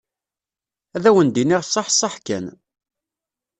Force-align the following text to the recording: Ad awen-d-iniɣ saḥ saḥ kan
Ad 0.95 1.03
awen-d-iniɣ 1.09 1.61
saḥ 1.65 1.87
saḥ 1.99 2.15
kan 2.25 2.45